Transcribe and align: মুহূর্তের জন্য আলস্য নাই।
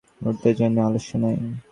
মুহূর্তের 0.21 0.55
জন্য 0.59 0.77
আলস্য 0.87 1.11
নাই। 1.23 1.35